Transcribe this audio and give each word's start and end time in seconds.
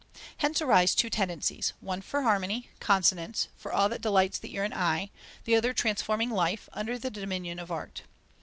Hence 0.37 0.63
arise 0.63 0.95
two 0.95 1.11
tendencies: 1.11 1.73
one 1.79 2.01
for 2.01 2.23
harmony, 2.23 2.71
consonance, 2.79 3.49
for 3.55 3.71
all 3.71 3.87
that 3.89 4.01
delights 4.01 4.39
the 4.39 4.51
ear 4.55 4.63
and 4.63 4.73
eye; 4.73 5.11
the 5.43 5.55
other 5.55 5.73
transforming 5.73 6.31
life, 6.31 6.67
under 6.73 6.97
the 6.97 7.11
dominion 7.11 7.59
of 7.59 7.71
art. 7.71 8.01